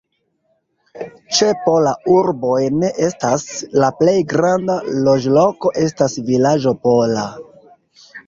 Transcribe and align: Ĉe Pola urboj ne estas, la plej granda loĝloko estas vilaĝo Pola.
Ĉe 1.39 1.49
Pola 1.65 1.91
urboj 2.13 2.55
ne 2.77 2.89
estas, 3.09 3.45
la 3.83 3.91
plej 4.01 4.15
granda 4.33 4.79
loĝloko 5.09 5.73
estas 5.85 6.17
vilaĝo 6.31 6.73
Pola. 6.89 7.27